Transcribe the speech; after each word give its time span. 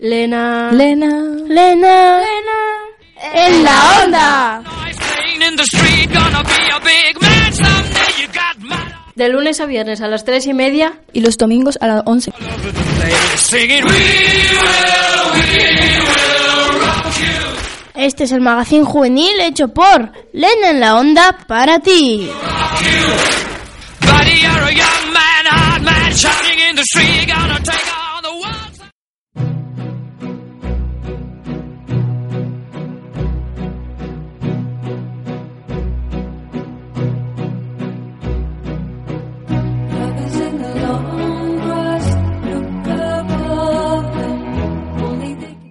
Lena. 0.00 0.72
Lena. 0.72 1.08
Lena. 1.46 2.22
En 3.34 3.62
la 3.62 4.02
onda. 4.02 4.62
De 9.14 9.28
lunes 9.28 9.60
a 9.60 9.66
viernes 9.66 10.00
a 10.00 10.08
las 10.08 10.24
tres 10.24 10.46
y 10.46 10.54
media. 10.54 10.94
Y 11.12 11.20
los 11.20 11.36
domingos 11.36 11.76
a 11.82 11.86
las 11.86 12.02
11. 12.06 12.32
Este 17.94 18.24
es 18.24 18.32
el 18.32 18.40
magazine 18.40 18.84
juvenil 18.84 19.38
hecho 19.40 19.68
por 19.68 20.12
Lena 20.32 20.70
en 20.70 20.80
la 20.80 20.96
onda 20.96 21.36
para 21.46 21.78
ti. 21.80 22.30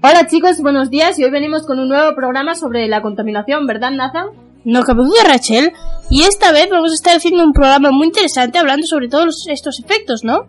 Hola 0.09 0.25
chicos, 0.25 0.59
buenos 0.59 0.89
días 0.89 1.19
y 1.19 1.23
hoy 1.23 1.29
venimos 1.29 1.67
con 1.67 1.77
un 1.77 1.87
nuevo 1.87 2.15
programa 2.15 2.55
sobre 2.55 2.87
la 2.87 3.03
contaminación, 3.03 3.67
¿verdad 3.67 3.91
Nathan? 3.91 4.29
No 4.65 4.81
cabe 4.81 5.03
duda, 5.03 5.23
Rachel. 5.23 5.71
Y 6.09 6.23
esta 6.23 6.51
vez 6.51 6.67
vamos 6.71 6.89
a 6.89 6.95
estar 6.95 7.15
haciendo 7.15 7.43
un 7.43 7.53
programa 7.53 7.91
muy 7.91 8.07
interesante 8.07 8.57
hablando 8.57 8.87
sobre 8.87 9.07
todos 9.07 9.45
estos 9.47 9.79
efectos, 9.79 10.23
¿no? 10.23 10.47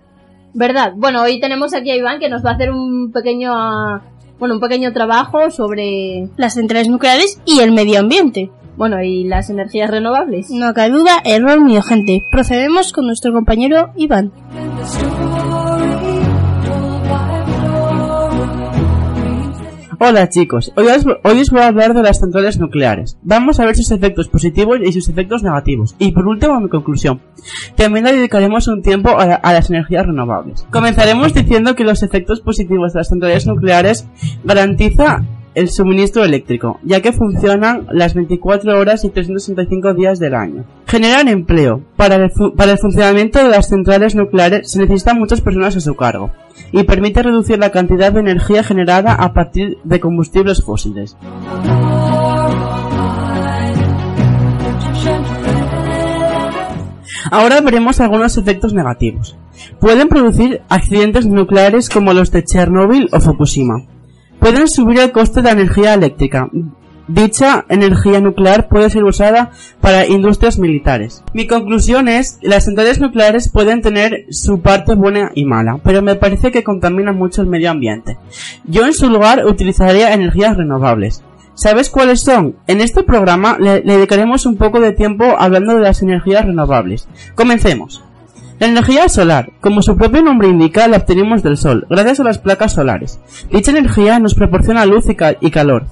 ¿Verdad? 0.55 0.95
Bueno, 0.97 1.21
hoy 1.21 1.41
tenemos 1.41 1.75
aquí 1.75 1.91
a 1.91 1.97
Iván 1.97 2.21
que 2.21 2.31
nos 2.31 2.43
va 2.43 2.53
a 2.53 2.55
hacer 2.55 2.71
un 2.71 3.13
pequeño, 3.13 3.53
bueno, 4.39 4.55
un 4.55 4.61
pequeño 4.61 4.95
trabajo 4.95 5.51
sobre 5.51 6.31
Las 6.39 6.55
centrales 6.55 6.89
nucleares 6.89 7.39
y 7.45 7.61
el 7.61 7.73
medio 7.73 8.01
ambiente. 8.01 8.51
Bueno, 8.79 9.03
y 9.03 9.25
las 9.25 9.51
energías 9.51 9.91
renovables. 9.91 10.49
No 10.49 10.73
cabe 10.73 10.89
duda, 10.89 11.21
error 11.23 11.61
mío, 11.61 11.83
gente. 11.83 12.23
Procedemos 12.33 12.95
con 12.95 13.05
nuestro 13.05 13.35
compañero 13.35 13.93
Iván. 13.95 14.33
Hola 20.03 20.31
chicos, 20.31 20.73
hoy 20.77 20.87
os, 20.87 21.51
voy 21.51 21.61
a 21.61 21.67
hablar 21.67 21.93
de 21.93 22.03
las 22.03 22.21
centrales 22.21 22.59
nucleares. 22.59 23.19
Vamos 23.23 23.61
a 23.61 23.67
ver 23.67 23.77
sus 23.77 23.91
efectos 23.91 24.29
positivos 24.29 24.79
y 24.83 24.93
sus 24.93 25.11
efectos 25.11 25.43
negativos. 25.43 25.95
Y 25.99 26.13
por 26.13 26.27
último, 26.27 26.59
mi 26.59 26.71
conclusión. 26.71 27.21
También 27.77 28.07
dedicaremos 28.07 28.67
un 28.69 28.81
tiempo 28.81 29.19
a, 29.19 29.27
la- 29.27 29.35
a 29.35 29.53
las 29.53 29.69
energías 29.69 30.07
renovables. 30.07 30.67
Comenzaremos 30.73 31.35
diciendo 31.35 31.75
que 31.75 31.85
los 31.85 32.03
efectos 32.03 32.41
positivos 32.41 32.95
de 32.95 33.01
las 33.01 33.09
centrales 33.09 33.47
nucleares 33.47 34.07
garantiza 34.43 35.23
el 35.55 35.69
suministro 35.69 36.25
eléctrico, 36.25 36.79
ya 36.85 37.03
que 37.03 37.13
funcionan 37.13 37.87
las 37.91 38.15
24 38.15 38.79
horas 38.79 39.05
y 39.05 39.11
365 39.11 39.93
días 39.95 40.19
del 40.19 40.35
año. 40.35 40.65
Generan 40.87 41.29
empleo. 41.29 41.83
Para 41.97 42.15
el, 42.15 42.31
para 42.57 42.73
el 42.73 42.79
funcionamiento 42.79 43.43
de 43.43 43.49
las 43.51 43.69
centrales 43.69 44.15
nucleares 44.15 44.71
se 44.71 44.79
necesitan 44.79 45.19
muchas 45.19 45.41
personas 45.43 45.77
a 45.77 45.81
su 45.81 45.95
cargo 45.97 46.31
y 46.73 46.85
permite 46.85 47.23
reducir 47.23 47.59
la 47.59 47.71
cantidad 47.71 48.13
de 48.13 48.21
energía 48.21 48.63
generada 48.63 49.15
a 49.15 49.33
partir 49.33 49.79
de 49.85 50.01
combustibles 50.01 50.63
fósiles. 50.63 51.17
Ahora 57.31 57.61
veremos 57.61 58.01
algunos 58.01 58.37
efectos 58.39 58.73
negativos. 58.73 59.37
Pueden 59.79 60.09
producir 60.09 60.63
accidentes 60.69 61.27
nucleares 61.27 61.89
como 61.89 62.13
los 62.13 62.31
de 62.31 62.45
Chernóbil 62.45 63.09
o 63.13 63.21
Fukushima. 63.21 63.87
Pueden 64.39 64.69
subir 64.69 64.99
el 64.99 65.13
coste 65.13 65.43
de 65.43 65.49
la 65.49 65.53
energía 65.53 65.95
eléctrica. 65.95 66.49
Dicha 67.13 67.65
energía 67.69 68.21
nuclear 68.21 68.69
puede 68.69 68.89
ser 68.89 69.03
usada 69.03 69.51
para 69.81 70.07
industrias 70.07 70.61
militares. 70.61 71.25
Mi 71.35 71.49
conclusión 71.49 72.07
es, 72.07 72.39
las 72.41 72.67
centrales 72.67 73.01
nucleares 73.01 73.51
pueden 73.51 73.83
tener 73.83 74.27
su 74.31 74.61
parte 74.61 74.95
buena 74.95 75.33
y 75.35 75.45
mala, 75.45 75.81
pero 75.83 76.03
me 76.03 76.15
parece 76.15 76.53
que 76.53 76.63
contaminan 76.63 77.17
mucho 77.17 77.43
el 77.43 77.49
medio 77.49 77.73
ambiente. 77.73 78.17
Yo 78.65 78.87
en 78.87 78.93
su 78.93 79.11
lugar 79.11 79.45
utilizaría 79.45 80.15
energías 80.15 80.57
renovables. 80.57 81.25
¿Sabes 81.55 81.91
cuáles 81.91 82.21
son? 82.21 82.55
En 82.69 82.81
este 82.81 83.03
programa 83.03 83.57
le, 83.59 83.81
dedicaremos 83.81 84.47
un 84.47 84.57
poco 84.57 84.79
de 84.79 84.93
tiempo 84.93 85.25
hablando 85.37 85.75
de 85.75 85.81
las 85.81 86.03
energías 86.03 86.47
renovables. 86.47 87.09
Comencemos. 87.35 88.05
La 88.61 88.69
energía 88.69 89.09
solar, 89.09 89.51
como 89.61 89.83
su 89.83 89.97
propio 89.97 90.23
nombre 90.23 90.47
indica, 90.47 90.87
la 90.87 90.99
obtenemos 90.99 91.43
del 91.43 91.57
sol, 91.57 91.87
gracias 91.91 92.21
a 92.21 92.25
las 92.25 92.39
placas 92.39 92.75
solares. 92.75 93.19
Dicha 93.51 93.73
energía 93.73 94.21
nos 94.21 94.35
proporciona 94.35 94.87
luz 94.87 95.07
y 95.09 95.51
calor. 95.51 95.87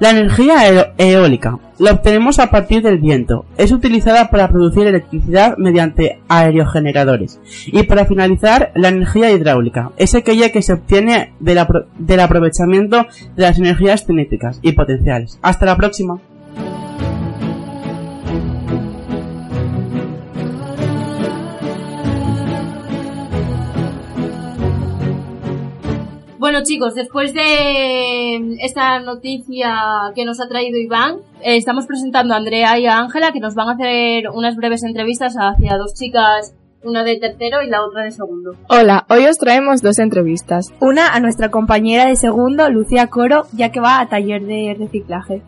La 0.00 0.10
energía 0.10 0.68
eo- 0.68 0.92
eólica 0.98 1.58
la 1.78 1.92
obtenemos 1.92 2.38
a 2.38 2.50
partir 2.50 2.82
del 2.82 2.98
viento. 2.98 3.44
Es 3.56 3.72
utilizada 3.72 4.30
para 4.30 4.48
producir 4.48 4.86
electricidad 4.86 5.56
mediante 5.56 6.20
aerogeneradores. 6.28 7.40
Y 7.66 7.82
para 7.84 8.06
finalizar, 8.06 8.70
la 8.74 8.88
energía 8.88 9.30
hidráulica 9.30 9.90
es 9.96 10.14
aquella 10.14 10.50
que 10.50 10.62
se 10.62 10.72
obtiene 10.72 11.32
del 11.40 12.20
aprovechamiento 12.20 13.06
de 13.36 13.42
las 13.42 13.58
energías 13.58 14.04
cinéticas 14.06 14.58
y 14.62 14.72
potenciales. 14.72 15.38
Hasta 15.42 15.66
la 15.66 15.76
próxima. 15.76 16.18
Bueno 26.44 26.62
chicos, 26.62 26.94
después 26.94 27.32
de 27.32 28.56
esta 28.60 29.00
noticia 29.00 30.12
que 30.14 30.26
nos 30.26 30.42
ha 30.42 30.46
traído 30.46 30.76
Iván, 30.76 31.20
eh, 31.40 31.56
estamos 31.56 31.86
presentando 31.86 32.34
a 32.34 32.36
Andrea 32.36 32.78
y 32.78 32.84
a 32.84 32.98
Ángela 32.98 33.32
que 33.32 33.40
nos 33.40 33.54
van 33.54 33.70
a 33.70 33.72
hacer 33.72 34.28
unas 34.28 34.54
breves 34.54 34.82
entrevistas 34.82 35.36
hacia 35.38 35.78
dos 35.78 35.94
chicas, 35.94 36.54
una 36.82 37.02
de 37.02 37.16
tercero 37.16 37.62
y 37.62 37.70
la 37.70 37.82
otra 37.82 38.02
de 38.02 38.10
segundo. 38.10 38.56
Hola, 38.68 39.06
hoy 39.08 39.24
os 39.24 39.38
traemos 39.38 39.80
dos 39.80 39.98
entrevistas. 39.98 40.70
Una 40.80 41.14
a 41.14 41.20
nuestra 41.20 41.50
compañera 41.50 42.04
de 42.04 42.16
segundo, 42.16 42.68
Lucía 42.68 43.06
Coro, 43.06 43.46
ya 43.52 43.72
que 43.72 43.80
va 43.80 44.00
a 44.00 44.10
taller 44.10 44.42
de 44.42 44.76
reciclaje. 44.78 45.40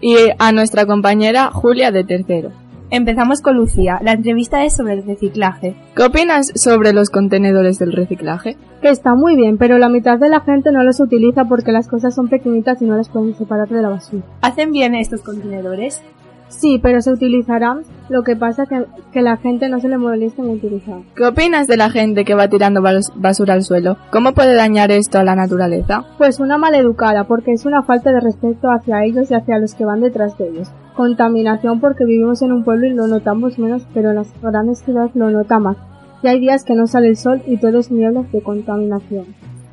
Y 0.00 0.16
a 0.36 0.50
nuestra 0.50 0.84
compañera 0.84 1.52
Julia 1.52 1.92
de 1.92 2.02
tercero. 2.02 2.50
Empezamos 2.92 3.40
con 3.40 3.56
Lucía. 3.56 4.00
La 4.02 4.14
entrevista 4.14 4.64
es 4.64 4.74
sobre 4.74 4.94
el 4.94 5.04
reciclaje. 5.04 5.76
¿Qué 5.94 6.02
opinas 6.02 6.50
sobre 6.56 6.92
los 6.92 7.08
contenedores 7.08 7.78
del 7.78 7.92
reciclaje? 7.92 8.56
Que 8.82 8.88
está 8.88 9.14
muy 9.14 9.36
bien, 9.36 9.58
pero 9.58 9.78
la 9.78 9.88
mitad 9.88 10.18
de 10.18 10.28
la 10.28 10.40
gente 10.40 10.72
no 10.72 10.82
los 10.82 10.98
utiliza 10.98 11.44
porque 11.44 11.70
las 11.70 11.86
cosas 11.86 12.16
son 12.16 12.28
pequeñitas 12.28 12.82
y 12.82 12.86
no 12.86 12.96
las 12.96 13.08
pueden 13.08 13.36
separar 13.36 13.68
de 13.68 13.80
la 13.80 13.90
basura. 13.90 14.24
¿Hacen 14.40 14.72
bien 14.72 14.96
estos 14.96 15.22
contenedores? 15.22 16.02
Sí, 16.50 16.78
pero 16.82 17.00
se 17.00 17.10
utilizarán. 17.12 17.82
Lo 18.10 18.22
que 18.22 18.36
pasa 18.36 18.66
que 18.66 18.84
que 19.12 19.22
la 19.22 19.36
gente 19.38 19.68
no 19.68 19.80
se 19.80 19.88
le 19.88 19.96
molesta 19.98 20.42
en 20.42 20.50
utilizar. 20.50 20.98
¿Qué 21.16 21.24
opinas 21.24 21.66
de 21.66 21.76
la 21.76 21.90
gente 21.90 22.24
que 22.24 22.34
va 22.34 22.48
tirando 22.48 22.80
bas- 22.80 23.12
basura 23.14 23.54
al 23.54 23.62
suelo? 23.62 23.96
¿Cómo 24.12 24.34
puede 24.34 24.54
dañar 24.54 24.90
esto 24.92 25.18
a 25.18 25.24
la 25.24 25.34
naturaleza? 25.34 26.04
Pues 26.18 26.38
una 26.40 26.58
maleducada, 26.58 27.24
porque 27.24 27.52
es 27.52 27.64
una 27.66 27.82
falta 27.82 28.12
de 28.12 28.20
respeto 28.20 28.70
hacia 28.70 29.04
ellos 29.04 29.30
y 29.30 29.34
hacia 29.34 29.58
los 29.58 29.74
que 29.74 29.84
van 29.84 30.00
detrás 30.00 30.36
de 30.38 30.48
ellos. 30.48 30.68
Contaminación 30.96 31.80
porque 31.80 32.04
vivimos 32.04 32.42
en 32.42 32.52
un 32.52 32.62
pueblo 32.62 32.86
y 32.86 32.94
lo 32.94 33.06
notamos 33.06 33.58
menos, 33.58 33.86
pero 33.94 34.10
en 34.10 34.16
las 34.16 34.28
grandes 34.42 34.80
ciudades 34.80 35.10
lo 35.14 35.30
nota 35.30 35.58
más. 35.58 35.76
Y 36.22 36.28
hay 36.28 36.38
días 36.38 36.64
que 36.64 36.74
no 36.74 36.86
sale 36.86 37.08
el 37.08 37.16
sol 37.16 37.42
y 37.46 37.56
todo 37.56 37.78
es 37.78 37.90
nieblas 37.90 38.30
de 38.32 38.42
contaminación. 38.42 39.24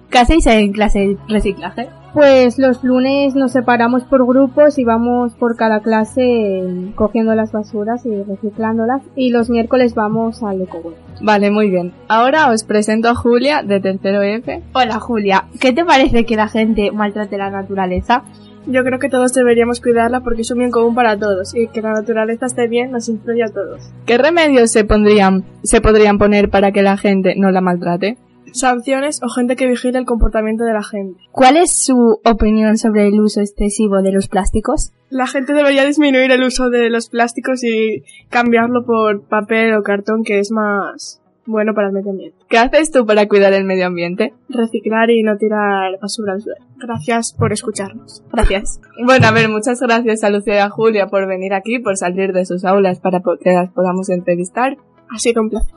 ¿Qué 0.09 0.19
hacéis 0.19 0.47
en 0.47 0.71
clase 0.71 0.99
de 0.99 1.17
reciclaje? 1.27 1.89
Pues 2.17 2.57
los 2.57 2.83
lunes 2.83 3.35
nos 3.35 3.51
separamos 3.51 4.03
por 4.03 4.25
grupos 4.25 4.79
y 4.79 4.83
vamos 4.83 5.35
por 5.35 5.55
cada 5.55 5.81
clase 5.81 6.63
cogiendo 6.95 7.35
las 7.35 7.51
basuras 7.51 8.07
y 8.07 8.23
reciclándolas 8.23 9.03
y 9.15 9.29
los 9.29 9.51
miércoles 9.51 9.93
vamos 9.93 10.41
al 10.41 10.63
EcoWeb. 10.63 10.95
Vale, 11.21 11.51
muy 11.51 11.69
bien. 11.69 11.93
Ahora 12.07 12.49
os 12.49 12.63
presento 12.63 13.07
a 13.07 13.13
Julia 13.13 13.61
de 13.61 13.79
tercero 13.81 14.23
F. 14.23 14.63
Hola 14.73 14.99
Julia, 14.99 15.45
¿qué 15.59 15.73
te 15.73 15.85
parece 15.85 16.25
que 16.25 16.35
la 16.35 16.47
gente 16.47 16.89
maltrate 16.91 17.37
la 17.37 17.51
naturaleza? 17.51 18.23
Yo 18.65 18.83
creo 18.83 18.97
que 18.97 19.09
todos 19.09 19.33
deberíamos 19.33 19.79
cuidarla 19.79 20.21
porque 20.21 20.41
es 20.41 20.49
un 20.49 20.57
bien 20.57 20.71
común 20.71 20.95
para 20.95 21.19
todos 21.19 21.53
y 21.53 21.67
que 21.67 21.83
la 21.83 21.93
naturaleza 21.93 22.47
esté 22.47 22.67
bien 22.67 22.89
nos 22.89 23.09
influye 23.09 23.43
a 23.43 23.49
todos. 23.49 23.91
¿Qué 24.07 24.17
remedios 24.17 24.71
se 24.71 24.85
pondrían, 24.85 25.45
se 25.61 25.81
podrían 25.81 26.17
poner 26.17 26.49
para 26.49 26.71
que 26.71 26.81
la 26.81 26.97
gente 26.97 27.35
no 27.37 27.51
la 27.51 27.61
maltrate? 27.61 28.17
Sanciones 28.57 29.21
o 29.23 29.29
gente 29.29 29.55
que 29.55 29.67
vigile 29.67 29.99
el 29.99 30.05
comportamiento 30.05 30.63
de 30.63 30.73
la 30.73 30.83
gente. 30.83 31.19
¿Cuál 31.31 31.57
es 31.57 31.77
su 31.77 32.19
opinión 32.23 32.77
sobre 32.77 33.07
el 33.07 33.19
uso 33.19 33.41
excesivo 33.41 34.01
de 34.01 34.11
los 34.11 34.27
plásticos? 34.27 34.91
La 35.09 35.27
gente 35.27 35.53
debería 35.53 35.85
disminuir 35.85 36.31
el 36.31 36.43
uso 36.43 36.69
de 36.69 36.89
los 36.89 37.09
plásticos 37.09 37.63
y 37.63 38.03
cambiarlo 38.29 38.85
por 38.85 39.21
papel 39.21 39.73
o 39.75 39.83
cartón 39.83 40.23
que 40.23 40.39
es 40.39 40.51
más 40.51 41.21
bueno 41.47 41.73
para 41.73 41.87
el 41.87 41.93
medio 41.93 42.11
ambiente. 42.11 42.37
¿Qué 42.49 42.57
haces 42.57 42.91
tú 42.91 43.05
para 43.05 43.27
cuidar 43.27 43.53
el 43.53 43.63
medio 43.63 43.87
ambiente? 43.87 44.33
Reciclar 44.49 45.09
y 45.09 45.23
no 45.23 45.37
tirar 45.37 45.97
basura 46.01 46.33
al 46.33 46.41
suelo. 46.41 46.63
Gracias 46.77 47.33
por 47.33 47.53
escucharnos. 47.53 48.23
Gracias. 48.31 48.79
Bueno, 49.03 49.27
a 49.27 49.31
ver, 49.31 49.49
muchas 49.49 49.79
gracias 49.79 50.23
a 50.23 50.29
Lucía 50.29 50.55
y 50.55 50.59
a 50.59 50.69
Julia 50.69 51.07
por 51.07 51.25
venir 51.27 51.53
aquí, 51.53 51.79
por 51.79 51.97
salir 51.97 52.33
de 52.33 52.45
sus 52.45 52.65
aulas 52.65 52.99
para 52.99 53.21
que 53.41 53.51
las 53.51 53.71
podamos 53.71 54.09
entrevistar. 54.09 54.77
Ha 55.09 55.19
sido 55.19 55.41
un 55.41 55.49
placer. 55.49 55.73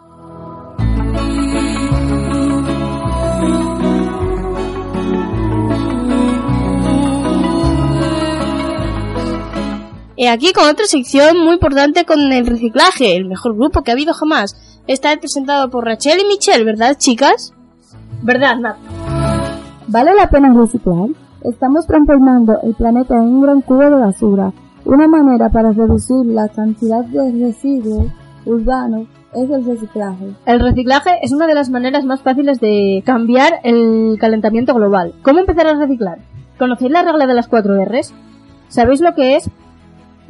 Y 10.20 10.26
aquí 10.26 10.52
con 10.52 10.68
otra 10.68 10.84
sección 10.84 11.42
muy 11.42 11.54
importante 11.54 12.04
con 12.04 12.20
el 12.30 12.46
reciclaje, 12.46 13.16
el 13.16 13.24
mejor 13.24 13.56
grupo 13.56 13.80
que 13.80 13.90
ha 13.90 13.94
habido 13.94 14.12
jamás. 14.12 14.54
Está 14.86 15.16
presentado 15.16 15.70
por 15.70 15.86
Rachel 15.86 16.20
y 16.20 16.26
Michelle, 16.26 16.62
¿verdad, 16.62 16.94
chicas? 16.98 17.54
¿Verdad, 18.20 18.58
Nat? 18.58 18.76
¿Vale 19.86 20.14
la 20.14 20.28
pena 20.28 20.52
reciclar? 20.52 21.08
Estamos 21.42 21.86
transformando 21.86 22.60
el 22.62 22.74
planeta 22.74 23.14
en 23.14 23.22
un 23.22 23.40
gran 23.40 23.62
cubo 23.62 23.80
de 23.80 23.94
basura. 23.94 24.52
Una 24.84 25.08
manera 25.08 25.48
para 25.48 25.72
reducir 25.72 26.26
la 26.26 26.48
cantidad 26.48 27.02
de 27.02 27.46
residuos 27.46 28.08
urbanos 28.44 29.08
es 29.32 29.48
el 29.48 29.64
reciclaje. 29.64 30.34
El 30.44 30.60
reciclaje 30.60 31.12
es 31.22 31.32
una 31.32 31.46
de 31.46 31.54
las 31.54 31.70
maneras 31.70 32.04
más 32.04 32.20
fáciles 32.20 32.60
de 32.60 33.02
cambiar 33.06 33.60
el 33.64 34.18
calentamiento 34.20 34.74
global. 34.74 35.14
¿Cómo 35.22 35.38
empezar 35.38 35.66
a 35.66 35.76
reciclar? 35.76 36.18
¿Conocéis 36.58 36.90
la 36.90 37.04
regla 37.04 37.26
de 37.26 37.32
las 37.32 37.48
4 37.48 37.86
R's? 37.86 38.12
¿Sabéis 38.68 39.00
lo 39.00 39.14
que 39.14 39.36
es? 39.36 39.50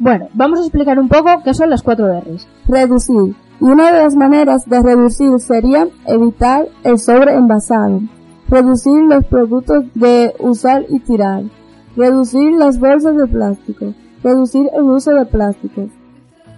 Bueno, 0.01 0.29
vamos 0.33 0.57
a 0.57 0.63
explicar 0.63 0.97
un 0.97 1.09
poco 1.09 1.43
qué 1.43 1.53
son 1.53 1.69
las 1.69 1.83
4 1.83 2.21
R's. 2.21 2.47
Reducir. 2.67 3.35
Y 3.59 3.63
una 3.63 3.91
de 3.91 3.99
las 3.99 4.15
maneras 4.15 4.67
de 4.67 4.81
reducir 4.81 5.29
sería 5.37 5.89
evitar 6.07 6.65
el 6.83 6.97
sobreenvasado. 6.97 8.01
Reducir 8.49 8.99
los 9.03 9.23
productos 9.25 9.83
de 9.93 10.33
usar 10.39 10.85
y 10.89 11.01
tirar. 11.01 11.43
Reducir 11.95 12.53
las 12.53 12.79
bolsas 12.79 13.15
de 13.15 13.27
plástico. 13.27 13.93
Reducir 14.23 14.71
el 14.75 14.81
uso 14.81 15.11
de 15.11 15.25
plásticos. 15.27 15.91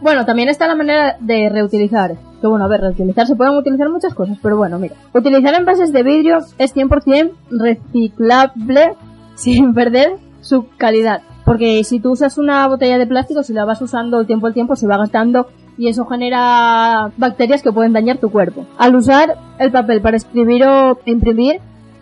Bueno, 0.01 0.25
también 0.25 0.48
está 0.48 0.66
la 0.66 0.75
manera 0.75 1.18
de 1.19 1.50
reutilizar. 1.50 2.16
Que 2.40 2.48
bueno, 2.48 2.63
a 2.63 2.69
ver, 2.69 2.80
reutilizar 2.80 3.28
se 3.28 3.36
pueden 3.36 3.57
utilizar 3.57 3.90
muchas 3.90 4.13
cosas, 4.13 4.38
pero 4.42 4.56
bueno, 4.56 4.80
mira. 4.80 4.95
Utilizar 5.13 5.54
envases 5.56 5.92
de 5.92 6.01
vidrio 6.01 6.38
es 6.57 6.74
100% 6.74 7.34
reciclable 7.51 8.95
sin 9.36 9.74
perder 9.74 10.16
su 10.40 10.66
calidad. 10.78 11.24
Porque 11.45 11.84
si 11.84 12.00
tú 12.00 12.12
usas 12.12 12.38
una 12.38 12.68
botella 12.68 12.98
de 12.98 13.07
plástico, 13.07 13.44
si 13.44 13.54
la 13.54 13.66
vas 13.66 13.81
usando 13.81 14.22
el 14.22 14.28
tiempo 14.28 14.48
al 14.48 14.54
tiempo, 14.54 14.75
se 14.75 14.88
va 14.88 14.98
gastando 14.98 15.48
y 15.78 15.88
eso 15.88 16.06
genera 16.06 17.12
bacterias 17.18 17.62
que 17.62 17.72
pueden 17.72 17.94
dañar 17.94 18.18
tu 18.18 18.31
cuerpo. 18.31 18.66
Al 18.78 18.95
usar 18.95 19.38
el 19.60 19.72
papel 19.72 20.01
para 20.01 20.18
escribir 20.18 20.63
o 20.66 21.00
imprimir, 21.06 21.60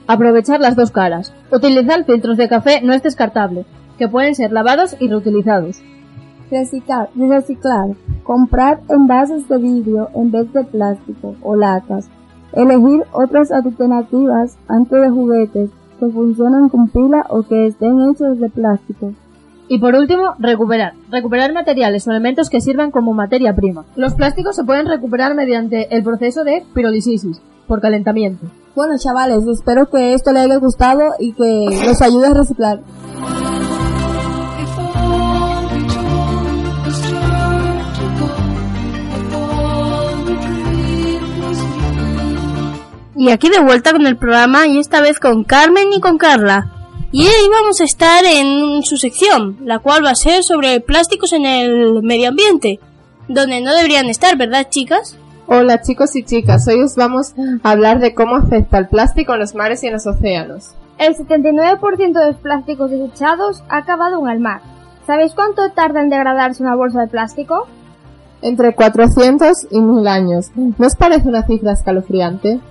aprovechar 0.08 0.60
las 0.60 0.76
dos 0.76 0.92
caras. 0.92 1.34
Utilizar 1.52 2.06
filtros 2.06 2.38
de 2.38 2.50
café 2.50 2.82
no 2.82 2.94
es 2.94 3.02
descartable, 3.02 3.66
que 3.98 4.08
pueden 4.08 4.36
ser 4.36 4.52
lavados 4.52 4.96
y 5.00 5.08
reutilizados. 5.08 5.82
Reciclar, 6.52 7.10
reciclar, 7.16 7.96
comprar 8.24 8.82
envases 8.90 9.48
de 9.48 9.58
vidrio 9.58 10.10
en 10.14 10.32
vez 10.32 10.52
de 10.52 10.66
plástico 10.66 11.36
o 11.42 11.56
latas, 11.56 12.10
elegir 12.54 13.04
otras 13.14 13.52
alternativas 13.52 14.58
antes 14.68 15.02
de 15.02 15.10
juguetes 15.10 15.70
que 16.00 16.10
funcionan 16.10 16.68
con 16.68 16.90
pila 16.90 17.26
o 17.30 17.44
que 17.44 17.68
estén 17.68 18.02
hechos 18.10 18.40
de 18.40 18.50
plástico. 18.50 19.14
Y 19.74 19.80
por 19.80 19.96
último, 19.96 20.36
recuperar. 20.38 20.96
Recuperar 21.10 21.54
materiales 21.54 22.06
o 22.06 22.12
elementos 22.12 22.50
que 22.50 22.60
sirvan 22.60 22.92
como 22.92 23.14
materia 23.14 23.56
prima. 23.56 23.86
Los 23.96 24.16
plásticos 24.16 24.54
se 24.54 24.66
pueden 24.66 24.86
recuperar 24.86 25.34
mediante 25.34 25.96
el 25.96 26.04
proceso 26.04 26.44
de 26.44 26.66
pirolisis, 26.74 27.42
por 27.68 27.80
calentamiento. 27.80 28.48
Bueno, 28.76 28.98
chavales, 28.98 29.48
espero 29.48 29.90
que 29.90 30.14
esto 30.14 30.34
les 30.34 30.44
haya 30.44 30.58
gustado 30.58 31.14
y 31.20 31.32
que 31.32 31.68
los 31.86 32.02
ayude 32.02 32.28
a 32.28 32.34
reciclar. 32.34 32.82
Y 43.16 43.30
aquí 43.30 43.50
de 43.50 43.62
vuelta 43.62 43.94
con 43.94 44.06
el 44.06 44.18
programa 44.18 44.68
y 44.68 44.80
esta 44.80 45.00
vez 45.00 45.18
con 45.18 45.46
Carmen 45.46 45.94
y 45.94 46.02
con 46.02 46.18
Carla. 46.18 46.81
Y 47.14 47.24
hoy 47.24 47.50
vamos 47.52 47.82
a 47.82 47.84
estar 47.84 48.24
en 48.24 48.84
su 48.84 48.96
sección, 48.96 49.58
la 49.66 49.80
cual 49.80 50.06
va 50.06 50.12
a 50.12 50.16
ser 50.16 50.44
sobre 50.44 50.80
plásticos 50.80 51.34
en 51.34 51.46
el 51.46 52.02
medio 52.04 52.30
ambiente, 52.30 52.80
donde 53.28 53.60
no 53.60 53.74
deberían 53.74 54.06
estar, 54.06 54.38
¿verdad, 54.38 54.68
chicas? 54.70 55.18
Hola 55.46 55.82
chicos 55.82 56.16
y 56.16 56.24
chicas, 56.24 56.66
hoy 56.70 56.82
os 56.82 56.96
vamos 56.96 57.34
a 57.64 57.72
hablar 57.72 58.00
de 58.00 58.16
cómo 58.16 58.38
afecta 58.38 58.78
el 58.78 58.88
plástico 58.88 59.34
en 59.34 59.42
los 59.42 59.56
mares 59.56 59.84
y 59.84 59.88
en 59.88 59.94
los 59.94 60.08
océanos. 60.08 60.70
El 60.98 61.18
79% 61.18 62.14
de 62.14 62.28
los 62.28 62.38
plásticos 62.38 62.92
desechados 62.92 63.62
ha 63.68 63.80
acabado 63.80 64.22
en 64.22 64.32
el 64.32 64.40
mar. 64.40 64.62
¿Sabéis 65.06 65.34
cuánto 65.34 65.70
tarda 65.72 66.00
en 66.02 66.10
degradarse 66.10 66.64
una 66.64 66.78
bolsa 66.78 67.02
de 67.02 67.08
plástico? 67.08 67.68
Entre 68.42 68.74
400 68.74 69.68
y 69.70 69.82
1000 69.82 70.08
años. 70.08 70.52
¿No 70.56 70.88
os 70.88 70.96
parece 70.96 71.28
una 71.28 71.46
cifra 71.46 71.74
escalofriante? 71.74 72.62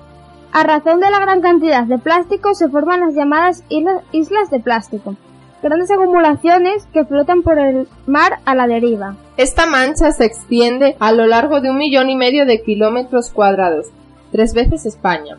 A 0.53 0.65
razón 0.65 1.01
de 1.01 1.11
la 1.11 1.21
gran 1.21 1.41
cantidad 1.41 1.85
de 1.85 1.99
plástico 1.99 2.55
se 2.55 2.69
forman 2.69 3.01
las 3.01 3.15
llamadas 3.15 3.63
isla- 3.69 4.03
islas 4.11 4.51
de 4.51 4.59
plástico, 4.61 5.15
grandes 5.63 5.91
acumulaciones 5.91 6.87
que 6.93 7.05
flotan 7.05 7.43
por 7.43 7.59
el 7.59 7.87
mar 8.07 8.41
a 8.45 8.55
la 8.57 8.67
deriva. 8.67 9.15
Esta 9.37 9.67
mancha 9.67 10.11
se 10.11 10.25
extiende 10.25 10.97
a 10.99 11.13
lo 11.13 11.27
largo 11.27 11.61
de 11.61 11.71
un 11.71 11.79
millón 11.79 12.11
y 12.11 12.17
medio 12.17 12.47
de 12.47 12.63
kilómetros 12.63 13.31
cuadrados, 13.31 13.87
tres 14.33 14.53
veces 14.53 14.87
España. 14.87 15.37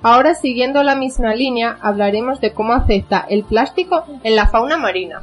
Ahora, 0.00 0.34
siguiendo 0.34 0.84
la 0.84 0.94
misma 0.94 1.34
línea, 1.34 1.76
hablaremos 1.80 2.40
de 2.40 2.52
cómo 2.52 2.72
afecta 2.72 3.26
el 3.28 3.42
plástico 3.42 4.04
en 4.22 4.36
la 4.36 4.46
fauna 4.46 4.76
marina. 4.76 5.22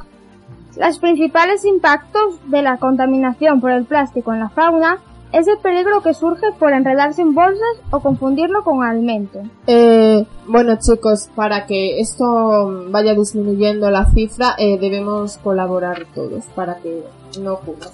Los 0.76 0.98
principales 0.98 1.64
impactos 1.64 2.38
de 2.50 2.60
la 2.62 2.76
contaminación 2.76 3.60
por 3.60 3.70
el 3.70 3.84
plástico 3.84 4.34
en 4.34 4.40
la 4.40 4.50
fauna 4.50 4.98
es 5.32 5.46
el 5.46 5.58
peligro 5.58 6.02
que 6.02 6.14
surge 6.14 6.52
por 6.58 6.72
enredarse 6.72 7.22
en 7.22 7.34
bolsas 7.34 7.80
o 7.90 8.00
confundirlo 8.00 8.64
con 8.64 8.82
alimento. 8.82 9.40
Eh, 9.66 10.26
bueno 10.46 10.76
chicos, 10.80 11.28
para 11.34 11.66
que 11.66 12.00
esto 12.00 12.86
vaya 12.90 13.14
disminuyendo 13.14 13.90
la 13.90 14.06
cifra, 14.10 14.54
eh, 14.58 14.78
debemos 14.78 15.38
colaborar 15.38 16.06
todos 16.14 16.44
para 16.54 16.76
que 16.78 17.04
no 17.40 17.54
ocurra. 17.54 17.86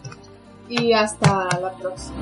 Y 0.68 0.92
hasta 0.92 1.49
la 1.60 1.72
próxima. 1.72 2.16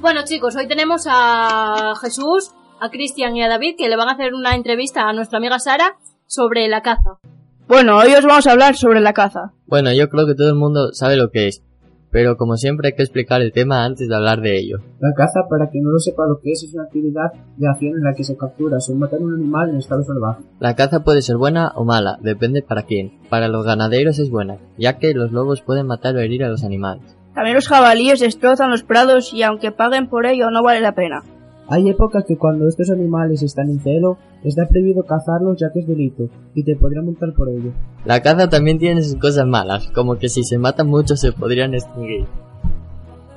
Bueno 0.00 0.20
chicos, 0.26 0.54
hoy 0.56 0.68
tenemos 0.68 1.06
a 1.08 1.94
Jesús, 2.02 2.52
a 2.80 2.90
Cristian 2.90 3.36
y 3.36 3.42
a 3.42 3.48
David 3.48 3.74
que 3.78 3.88
le 3.88 3.96
van 3.96 4.08
a 4.08 4.12
hacer 4.12 4.34
una 4.34 4.54
entrevista 4.54 5.08
a 5.08 5.12
nuestra 5.12 5.38
amiga 5.38 5.58
Sara 5.58 5.96
sobre 6.26 6.68
la 6.68 6.82
caza. 6.82 7.18
Bueno, 7.66 7.96
hoy 7.96 8.12
os 8.12 8.24
vamos 8.24 8.46
a 8.46 8.52
hablar 8.52 8.76
sobre 8.76 9.00
la 9.00 9.12
caza. 9.12 9.52
Bueno, 9.66 9.92
yo 9.92 10.08
creo 10.08 10.26
que 10.26 10.34
todo 10.34 10.48
el 10.48 10.56
mundo 10.56 10.92
sabe 10.92 11.16
lo 11.16 11.30
que 11.30 11.48
es, 11.48 11.62
pero 12.10 12.36
como 12.36 12.56
siempre 12.56 12.88
hay 12.88 12.94
que 12.94 13.02
explicar 13.02 13.40
el 13.40 13.52
tema 13.52 13.84
antes 13.84 14.08
de 14.08 14.14
hablar 14.14 14.40
de 14.40 14.58
ello. 14.58 14.78
La 15.00 15.12
caza, 15.16 15.40
para 15.48 15.70
quien 15.70 15.84
no 15.84 15.90
lo 15.90 15.98
sepa 15.98 16.26
lo 16.26 16.38
que 16.40 16.52
es, 16.52 16.62
es 16.62 16.74
una 16.74 16.84
actividad 16.84 17.32
de 17.56 17.66
acción 17.66 17.94
en 17.96 18.04
la 18.04 18.14
que 18.14 18.22
se 18.22 18.36
captura 18.36 18.76
o 18.76 18.94
matar 18.94 19.20
un 19.20 19.34
animal 19.34 19.70
en 19.70 19.78
estado 19.78 20.04
salvaje. 20.04 20.44
La 20.60 20.76
caza 20.76 21.02
puede 21.02 21.22
ser 21.22 21.38
buena 21.38 21.72
o 21.74 21.84
mala, 21.84 22.18
depende 22.20 22.62
para 22.62 22.82
quién. 22.82 23.18
Para 23.30 23.48
los 23.48 23.64
ganaderos 23.64 24.18
es 24.18 24.30
buena, 24.30 24.58
ya 24.76 24.98
que 24.98 25.14
los 25.14 25.32
lobos 25.32 25.62
pueden 25.62 25.86
matar 25.86 26.14
o 26.16 26.20
herir 26.20 26.44
a 26.44 26.48
los 26.48 26.64
animales. 26.64 27.16
También 27.34 27.56
los 27.56 27.66
jabalíes 27.66 28.20
destrozan 28.20 28.70
los 28.70 28.84
prados 28.84 29.34
y 29.34 29.42
aunque 29.42 29.72
paguen 29.72 30.08
por 30.08 30.26
ello 30.26 30.50
no 30.50 30.62
vale 30.62 30.80
la 30.80 30.94
pena. 30.94 31.24
Hay 31.68 31.88
épocas 31.88 32.24
que 32.26 32.36
cuando 32.36 32.68
estos 32.68 32.90
animales 32.90 33.42
están 33.42 33.70
en 33.70 33.80
celo, 33.80 34.18
está 34.42 34.66
prohibido 34.66 35.04
cazarlos 35.04 35.58
ya 35.58 35.72
que 35.72 35.80
es 35.80 35.86
delito, 35.86 36.28
y 36.54 36.62
te 36.62 36.76
podrían 36.76 37.06
multar 37.06 37.32
por 37.34 37.48
ello. 37.48 37.72
La 38.04 38.20
caza 38.20 38.48
también 38.48 38.78
tiene 38.78 39.02
sus 39.02 39.16
cosas 39.16 39.46
malas, 39.46 39.88
como 39.94 40.16
que 40.16 40.28
si 40.28 40.42
se 40.42 40.58
matan 40.58 40.88
muchos 40.88 41.20
se 41.20 41.32
podrían 41.32 41.72
extinguir. 41.74 42.26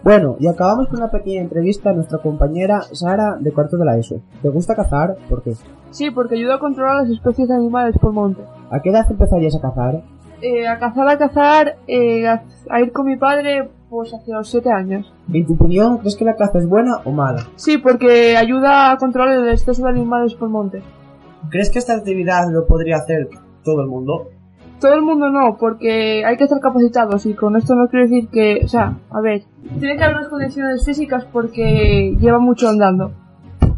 Bueno, 0.04 0.38
y 0.40 0.48
acabamos 0.48 0.88
con 0.88 1.00
una 1.00 1.12
pequeña 1.12 1.42
entrevista 1.42 1.90
a 1.90 1.94
nuestra 1.94 2.20
compañera 2.20 2.82
Sara 2.94 3.38
de 3.40 3.52
cuarto 3.52 3.78
de 3.78 3.86
la 3.86 3.98
ESO. 3.98 4.22
¿Te 4.42 4.50
gusta 4.50 4.76
cazar? 4.76 5.18
¿Por 5.30 5.44
qué? 5.44 5.54
Sí, 5.92 6.12
porque 6.12 6.36
ayuda 6.36 6.56
a 6.56 6.60
controlar 6.60 7.04
las 7.04 7.10
especies 7.10 7.48
de 7.48 7.56
animales 7.56 7.98
por 8.00 8.14
monte. 8.14 8.42
¿A 8.70 8.82
qué 8.82 8.90
edad 8.90 9.06
empezarías 9.10 9.56
a 9.56 9.62
cazar? 9.62 10.04
Eh, 10.42 10.68
a 10.68 10.78
cazar, 10.80 11.10
a 11.10 11.18
cazar, 11.18 11.78
eh, 11.88 12.28
a, 12.28 12.44
a 12.70 12.82
ir 12.82 12.92
con 12.92 13.06
mi 13.06 13.18
padre 13.18 13.70
Pues 13.90 14.14
hace 14.14 14.32
los 14.32 14.50
7 14.50 14.70
años. 14.70 15.14
En 15.32 15.46
tu 15.46 15.54
opinión, 15.54 16.00
¿crees 16.00 16.18
que 16.18 16.26
la 16.26 16.36
caza 16.36 16.60
es 16.60 16.68
buena 16.68 16.98
o 17.06 17.12
mala? 17.12 17.48
Sí, 17.56 17.78
porque 17.78 18.36
ayuda 18.36 18.92
a 18.92 18.98
controlar 18.98 19.38
el 19.38 19.50
exceso 19.50 19.84
de 19.84 19.90
animales 19.90 20.34
por 20.34 20.50
monte. 20.50 20.84
¿Crees 21.50 21.70
que 21.70 21.80
esta 21.80 21.94
actividad 21.94 22.52
lo 22.52 22.68
podría 22.68 22.98
hacer 22.98 23.30
todo 23.64 23.82
el 23.82 23.88
mundo? 23.88 24.30
Todo 24.82 24.94
el 24.94 25.02
mundo 25.02 25.30
no, 25.30 25.58
porque 25.58 26.24
hay 26.26 26.36
que 26.36 26.44
estar 26.44 26.60
capacitados 26.60 27.26
y 27.26 27.34
con 27.34 27.56
esto 27.56 27.76
no 27.76 27.88
quiero 27.88 28.08
decir 28.08 28.28
que, 28.28 28.62
o 28.64 28.68
sea, 28.68 28.98
a 29.10 29.22
ver, 29.22 29.44
tiene 29.80 29.98
que 29.98 30.04
haber 30.04 30.18
unas 30.18 30.30
condiciones 30.30 30.86
físicas 30.86 31.26
porque 31.32 32.16
lleva 32.20 32.40
mucho 32.40 32.68
andando. 32.68 33.12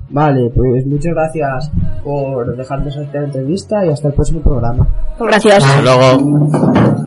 Vale, 0.10 0.50
pues 0.50 0.88
muchas 0.88 1.14
gracias 1.14 1.72
por 2.04 2.58
dejarnos 2.58 2.98
esta 2.98 3.20
entrevista 3.20 3.86
y 3.86 3.90
hasta 3.90 4.08
el 4.08 4.16
próximo 4.16 4.42
programa. 4.42 4.88
Gracias. 5.20 5.64
Hasta 5.64 5.82
luego. 5.84 7.06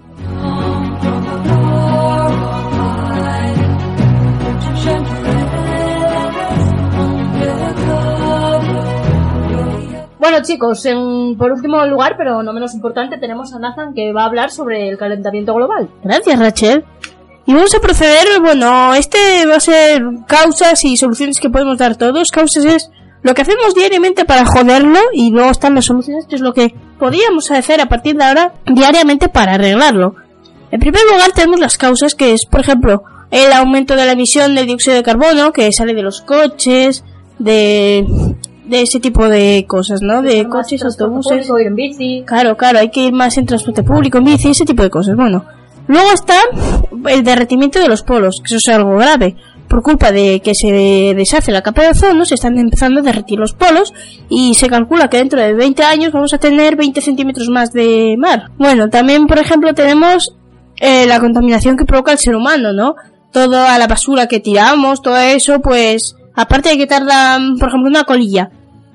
Chicos, 10.42 10.84
en- 10.86 11.36
por 11.38 11.52
último 11.52 11.84
lugar, 11.86 12.14
pero 12.16 12.42
no 12.42 12.52
menos 12.52 12.74
importante, 12.74 13.18
tenemos 13.18 13.52
a 13.54 13.58
Nathan 13.58 13.94
que 13.94 14.12
va 14.12 14.22
a 14.22 14.26
hablar 14.26 14.50
sobre 14.50 14.88
el 14.88 14.98
calentamiento 14.98 15.54
global. 15.54 15.88
Gracias, 16.04 16.38
Rachel. 16.38 16.84
Y 17.46 17.54
vamos 17.54 17.74
a 17.74 17.80
proceder, 17.80 18.40
bueno, 18.40 18.94
este 18.94 19.18
va 19.46 19.56
a 19.56 19.60
ser 19.60 20.02
causas 20.28 20.84
y 20.84 20.96
soluciones 20.96 21.40
que 21.40 21.50
podemos 21.50 21.78
dar 21.78 21.96
todos. 21.96 22.28
Causas 22.30 22.64
es 22.64 22.90
lo 23.22 23.34
que 23.34 23.42
hacemos 23.42 23.74
diariamente 23.74 24.24
para 24.24 24.44
joderlo 24.44 24.98
y 25.12 25.30
luego 25.30 25.50
están 25.50 25.74
las 25.74 25.86
soluciones, 25.86 26.26
que 26.26 26.36
es 26.36 26.40
lo 26.40 26.52
que 26.52 26.74
podríamos 26.98 27.50
hacer 27.50 27.80
a 27.80 27.86
partir 27.86 28.16
de 28.16 28.24
ahora 28.24 28.54
diariamente 28.66 29.28
para 29.28 29.54
arreglarlo. 29.54 30.14
En 30.70 30.78
primer 30.80 31.02
lugar 31.10 31.32
tenemos 31.32 31.58
las 31.60 31.76
causas, 31.78 32.14
que 32.14 32.32
es, 32.32 32.46
por 32.50 32.60
ejemplo, 32.60 33.02
el 33.30 33.52
aumento 33.52 33.96
de 33.96 34.06
la 34.06 34.12
emisión 34.12 34.54
de 34.54 34.64
dióxido 34.64 34.94
de 34.96 35.02
carbono 35.02 35.52
que 35.52 35.70
sale 35.72 35.94
de 35.94 36.02
los 36.02 36.20
coches, 36.22 37.04
de, 37.38 38.04
de 38.64 38.82
ese 38.82 39.00
tipo 39.00 39.28
de 39.28 39.64
cosas, 39.66 40.02
¿no? 40.02 40.22
De 40.22 40.48
coches, 40.48 40.84
autobuses. 40.84 41.46
público, 41.46 41.58
ir 41.58 41.66
en 41.66 41.74
bici. 41.74 42.22
Claro, 42.26 42.56
claro, 42.56 42.78
hay 42.78 42.90
que 42.90 43.06
ir 43.06 43.12
más 43.12 43.36
en 43.38 43.46
transporte 43.46 43.82
público, 43.82 44.18
en 44.18 44.24
bici, 44.24 44.50
ese 44.50 44.64
tipo 44.64 44.82
de 44.82 44.90
cosas. 44.90 45.16
Bueno, 45.16 45.44
luego 45.88 46.12
está 46.12 46.36
el 47.08 47.24
derretimiento 47.24 47.80
de 47.80 47.88
los 47.88 48.02
polos, 48.02 48.40
que 48.40 48.54
eso 48.54 48.56
es 48.56 48.74
algo 48.74 48.96
grave. 48.96 49.36
Por 49.68 49.82
culpa 49.82 50.12
de 50.12 50.40
que 50.40 50.54
se 50.54 51.14
deshace 51.16 51.50
la 51.50 51.62
capa 51.62 51.82
de 51.82 51.90
ozono, 51.90 52.26
se 52.26 52.34
están 52.34 52.58
empezando 52.58 53.00
a 53.00 53.02
derretir 53.02 53.38
los 53.38 53.54
polos 53.54 53.94
y 54.28 54.54
se 54.54 54.68
calcula 54.68 55.08
que 55.08 55.16
dentro 55.16 55.40
de 55.40 55.54
20 55.54 55.82
años 55.82 56.12
vamos 56.12 56.34
a 56.34 56.38
tener 56.38 56.76
20 56.76 57.00
centímetros 57.00 57.48
más 57.48 57.72
de 57.72 58.16
mar. 58.18 58.50
Bueno, 58.58 58.90
también, 58.90 59.26
por 59.26 59.38
ejemplo, 59.38 59.72
tenemos 59.72 60.36
eh, 60.76 61.06
la 61.06 61.20
contaminación 61.20 61.76
que 61.76 61.86
provoca 61.86 62.12
el 62.12 62.18
ser 62.18 62.34
humano, 62.34 62.74
¿no? 62.74 62.96
Toda 63.32 63.78
la 63.78 63.86
basura 63.86 64.26
que 64.26 64.40
tiramos, 64.40 65.00
todo 65.00 65.16
eso, 65.16 65.60
pues, 65.62 66.16
aparte 66.34 66.70
de 66.70 66.76
que 66.78 66.86
tarda, 66.86 67.38
por 67.58 67.68
ejemplo, 67.68 67.88
una 67.88 68.04
colilla, 68.04 68.50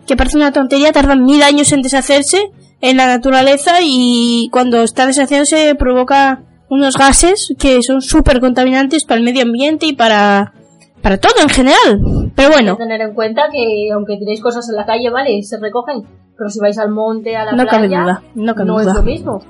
que 0.05 0.15
parece 0.15 0.37
una 0.37 0.51
tontería, 0.51 0.91
tardan 0.91 1.23
mil 1.23 1.43
años 1.43 1.71
en 1.71 1.81
deshacerse 1.81 2.51
en 2.81 2.97
la 2.97 3.07
naturaleza 3.07 3.77
y 3.81 4.49
cuando 4.51 4.83
está 4.83 5.05
deshaciéndose 5.05 5.75
provoca 5.75 6.43
unos 6.69 6.95
gases 6.95 7.53
que 7.57 7.81
son 7.81 8.01
súper 8.01 8.39
contaminantes 8.39 9.05
para 9.05 9.19
el 9.19 9.25
medio 9.25 9.43
ambiente 9.43 9.85
y 9.85 9.93
para, 9.93 10.53
para 11.01 11.17
todo 11.17 11.41
en 11.41 11.49
general. 11.49 12.31
Pero 12.35 12.49
bueno, 12.49 12.71
Hay 12.71 12.77
que 12.77 12.83
tener 12.83 13.01
en 13.01 13.13
cuenta 13.13 13.43
que 13.51 13.89
aunque 13.93 14.17
tiréis 14.17 14.41
cosas 14.41 14.67
en 14.69 14.75
la 14.75 14.85
calle, 14.85 15.09
vale, 15.09 15.41
se 15.43 15.57
recogen. 15.59 16.03
Pero 16.37 16.49
si 16.49 16.59
vais 16.59 16.77
al 16.77 16.91
monte, 16.91 17.35
a 17.35 17.45
la 17.45 17.51
no 17.53 17.65
cabe 17.65 17.87
playa, 17.87 18.03
duda, 18.03 18.23
no 18.35 18.53
cabe 18.53 18.67
no 18.67 18.79
es 18.79 18.85
duda. 18.85 18.95
lo 18.95 19.03
mismo. 19.03 19.41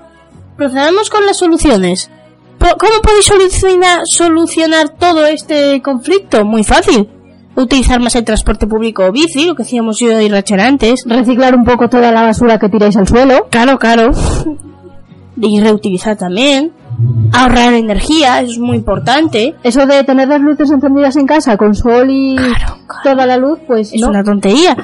Procedemos 0.55 1.09
con 1.09 1.25
las 1.25 1.37
soluciones. 1.37 2.09
¿Cómo 2.59 3.01
podéis 3.03 3.25
solucionar, 3.25 3.99
solucionar 4.05 4.89
todo 4.89 5.25
este 5.25 5.81
conflicto? 5.81 6.45
Muy 6.45 6.63
fácil. 6.63 7.09
Utilizar 7.57 7.99
más 7.99 8.15
el 8.15 8.23
transporte 8.23 8.67
público 8.67 9.03
o 9.05 9.11
bici, 9.11 9.45
lo 9.47 9.55
que 9.55 9.63
hacíamos 9.63 9.99
yo 9.99 10.21
y 10.21 10.29
Rachel 10.29 10.59
antes. 10.59 11.03
Reciclar 11.07 11.55
un 11.55 11.65
poco 11.65 11.89
toda 11.89 12.11
la 12.11 12.21
basura 12.21 12.59
que 12.59 12.69
tiráis 12.69 12.95
al 12.97 13.07
suelo. 13.07 13.47
Claro, 13.49 13.79
claro. 13.79 14.11
Y 15.41 15.59
reutilizar 15.59 16.15
también. 16.17 16.71
Ahorrar 17.33 17.73
energía, 17.73 18.41
eso 18.41 18.53
es 18.53 18.59
muy 18.59 18.77
importante. 18.77 19.55
Eso 19.63 19.85
de 19.85 20.03
tener 20.03 20.27
las 20.27 20.41
luces 20.41 20.71
encendidas 20.71 21.15
en 21.15 21.27
casa 21.27 21.57
con 21.57 21.75
sol 21.75 22.07
y 22.09 22.35
toda 23.03 23.25
la 23.25 23.37
luz, 23.37 23.59
pues 23.67 23.93
Es 23.93 24.01
no. 24.01 24.09
una 24.09 24.23
tontería. 24.23 24.75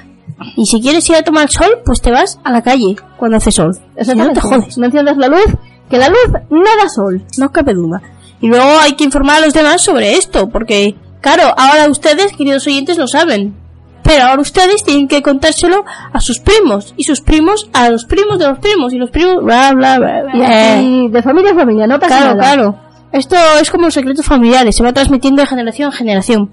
Y 0.56 0.66
si 0.66 0.82
quieres 0.82 1.08
ir 1.10 1.16
a 1.16 1.22
tomar 1.24 1.50
sol, 1.52 1.80
pues 1.86 2.02
te 2.02 2.12
vas 2.12 2.40
a 2.44 2.52
la 2.52 2.62
calle 2.62 2.96
cuando 3.18 3.38
hace 3.38 3.52
sol. 3.52 3.76
Si 4.00 4.16
no 4.16 4.32
te 4.32 4.42
jodes. 4.42 4.78
No 4.78 4.86
enciendas 4.86 5.18
la 5.18 5.28
luz, 5.28 5.46
que 5.90 5.98
la 5.98 6.10
luz 6.10 6.18
no 6.50 6.60
da 6.64 6.90
sol. 6.94 7.24
No 7.38 7.52
cabe 7.52 7.74
duda. 7.74 8.02
Y 8.42 8.48
luego 8.48 8.66
hay 8.82 8.94
que 8.94 9.06
informar 9.06 9.38
a 9.42 9.46
los 9.46 9.54
demás 9.54 9.82
sobre 9.82 10.14
esto, 10.18 10.50
porque, 10.50 10.96
claro, 11.24 11.54
ahora 11.58 11.90
ustedes, 11.90 12.34
queridos 12.38 12.68
oyentes, 12.68 12.98
lo 13.00 13.08
saben. 13.08 13.56
Pero 14.04 14.26
ahora 14.26 14.42
ustedes 14.42 14.84
tienen 14.84 15.08
que 15.08 15.22
contárselo 15.22 15.86
a 16.12 16.20
sus 16.20 16.40
primos, 16.40 16.94
y 16.98 17.06
sus 17.06 17.22
primos 17.22 17.70
a 17.74 17.90
los 17.90 18.04
primos 18.06 18.38
de 18.38 18.48
los 18.50 18.60
primos, 18.60 18.94
y 18.94 18.98
los 18.98 19.10
primos, 19.10 19.42
bla, 19.44 19.72
bla, 19.74 19.98
bla, 19.98 20.22
bla. 20.34 20.82
Y 20.82 21.08
de 21.10 21.22
familia 21.24 21.54
a 21.54 21.56
familia, 21.56 21.88
no 21.88 22.00
pasa 22.00 22.18
Claro, 22.18 22.36
nada. 22.36 22.54
claro. 22.54 22.76
Esto 23.14 23.38
es 23.62 23.72
como 23.72 23.90
secretos 23.92 24.26
familiares, 24.26 24.76
se 24.76 24.84
va 24.84 24.92
transmitiendo 24.92 25.42
de 25.42 25.48
generación 25.48 25.88
en 25.92 25.98
generación. 25.98 26.52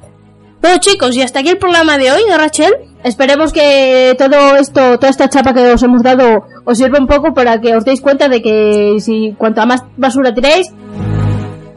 Bueno 0.62 0.76
chicos, 0.78 1.16
y 1.16 1.22
hasta 1.22 1.40
aquí 1.40 1.48
el 1.48 1.58
programa 1.58 1.96
de 1.98 2.12
hoy, 2.12 2.20
¿no, 2.28 2.36
Rachel? 2.36 2.72
Esperemos 3.02 3.52
que 3.52 4.14
todo 4.18 4.56
esto, 4.56 4.98
toda 4.98 5.08
esta 5.08 5.28
chapa 5.30 5.52
que 5.54 5.72
os 5.72 5.82
hemos 5.82 6.02
dado 6.02 6.44
os 6.66 6.76
sirva 6.78 6.98
un 7.00 7.06
poco 7.06 7.32
para 7.32 7.60
que 7.60 7.74
os 7.74 7.84
deis 7.84 8.00
cuenta 8.02 8.28
de 8.28 8.42
que 8.42 8.96
si 9.00 9.34
cuanto 9.38 9.64
más 9.66 9.82
basura 9.96 10.34
tiráis, 10.34 10.66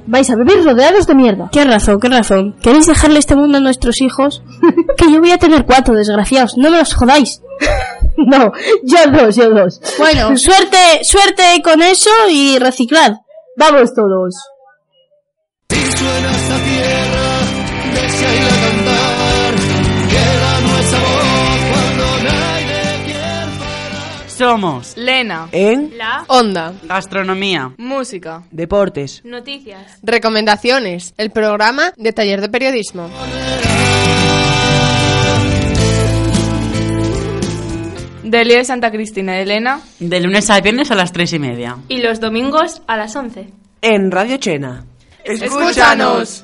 vais 0.06 0.30
a 0.30 0.36
vivir 0.36 0.64
rodeados 0.64 1.08
de 1.08 1.16
mierda. 1.16 1.50
Qué 1.52 1.64
razón, 1.64 2.00
qué 2.00 2.10
razón. 2.10 2.56
¿Queréis 2.62 2.88
dejarle 2.88 3.20
este 3.20 3.36
mundo 3.36 3.58
a 3.58 3.62
nuestros 3.62 4.02
hijos? 4.02 4.44
que 4.98 5.12
yo 5.12 5.20
voy 5.20 5.32
a 5.32 5.38
tener 5.38 5.66
cuatro, 5.66 5.96
desgraciados. 5.96 6.58
No 6.58 6.72
me 6.72 6.78
los 6.78 6.94
jodáis. 6.94 7.42
No, 8.16 8.52
yo 8.84 8.98
dos, 9.12 9.36
yo 9.36 9.50
dos. 9.50 9.82
Bueno, 9.98 10.38
suerte, 10.38 11.04
suerte 11.04 11.44
con 11.64 11.82
eso 11.82 12.12
y 12.30 12.60
reciclad. 12.60 13.14
Vamos 13.58 13.92
todos. 13.96 14.36
Somos 24.38 24.98
Lena. 24.98 25.48
en 25.52 25.98
La. 25.98 26.26
Onda, 26.28 26.74
gastronomía, 26.84 27.72
Música. 27.78 28.44
deportes, 28.52 29.22
Noticias. 29.24 30.00
recomendaciones, 30.02 31.14
el 31.18 31.30
programa 31.32 31.94
de 31.98 32.14
taller 32.14 32.42
de 32.42 32.50
periodismo. 32.50 33.10
Del 38.24 38.48
día 38.48 38.58
de 38.58 38.66
Santa 38.66 38.90
Cristina 38.92 39.34
de 39.34 39.44
Elena. 39.44 39.82
de 40.00 40.20
lunes 40.20 40.50
a 40.50 40.60
viernes 40.62 40.90
a 40.92 40.96
las 40.96 41.12
tres 41.12 41.34
y 41.34 41.40
media. 41.40 41.78
Y 41.88 41.98
los 42.02 42.20
domingos 42.20 42.82
a 42.88 42.98
las 42.98 43.16
11. 43.16 43.48
En 43.82 44.10
Radio 44.12 44.38
Chena. 44.38 44.86
¡Escúchanos! 45.24 46.44